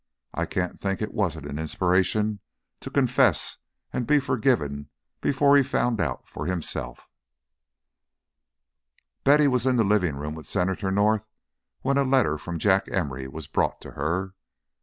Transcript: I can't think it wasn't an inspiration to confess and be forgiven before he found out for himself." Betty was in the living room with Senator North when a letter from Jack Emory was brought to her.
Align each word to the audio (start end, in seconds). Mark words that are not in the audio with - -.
I 0.33 0.47
can't 0.47 0.81
think 0.81 0.99
it 0.99 1.13
wasn't 1.13 1.45
an 1.45 1.59
inspiration 1.59 2.39
to 2.79 2.89
confess 2.89 3.59
and 3.93 4.07
be 4.07 4.19
forgiven 4.19 4.89
before 5.21 5.55
he 5.55 5.61
found 5.61 6.01
out 6.01 6.27
for 6.27 6.47
himself." 6.47 7.07
Betty 9.23 9.47
was 9.47 9.67
in 9.67 9.75
the 9.75 9.83
living 9.83 10.15
room 10.15 10.33
with 10.33 10.47
Senator 10.47 10.89
North 10.89 11.29
when 11.81 11.99
a 11.99 12.03
letter 12.03 12.39
from 12.39 12.57
Jack 12.57 12.87
Emory 12.91 13.27
was 13.27 13.45
brought 13.45 13.79
to 13.81 13.91
her. 13.91 14.33